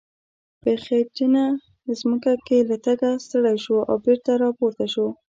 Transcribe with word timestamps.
په 0.61 0.69
خټینه 0.83 1.45
ځمکه 1.99 2.33
کې 2.45 2.57
له 2.69 2.75
تګه 2.85 3.09
ستړی 3.25 3.55
شو 3.63 3.77
او 3.89 3.95
بېرته 4.05 4.31
را 4.41 4.49
پورته 4.57 4.85
شو. 4.93 5.07